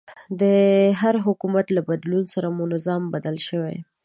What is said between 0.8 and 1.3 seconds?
هر